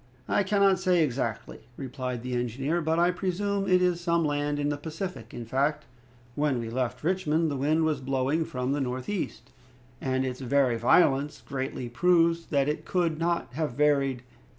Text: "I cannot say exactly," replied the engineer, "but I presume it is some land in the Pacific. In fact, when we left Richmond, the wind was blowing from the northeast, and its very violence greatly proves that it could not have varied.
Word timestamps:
"I 0.27 0.41
cannot 0.41 0.79
say 0.79 1.03
exactly," 1.03 1.59
replied 1.77 2.23
the 2.23 2.33
engineer, 2.33 2.81
"but 2.81 2.97
I 2.97 3.11
presume 3.11 3.67
it 3.69 3.83
is 3.83 4.01
some 4.01 4.25
land 4.25 4.57
in 4.57 4.69
the 4.69 4.77
Pacific. 4.77 5.31
In 5.31 5.45
fact, 5.45 5.85
when 6.33 6.57
we 6.59 6.71
left 6.71 7.03
Richmond, 7.03 7.51
the 7.51 7.55
wind 7.55 7.83
was 7.83 8.01
blowing 8.01 8.43
from 8.43 8.71
the 8.71 8.81
northeast, 8.81 9.51
and 10.01 10.25
its 10.25 10.39
very 10.41 10.75
violence 10.75 11.43
greatly 11.47 11.87
proves 11.87 12.47
that 12.47 12.67
it 12.67 12.83
could 12.83 13.19
not 13.19 13.53
have 13.53 13.73
varied. 13.73 14.23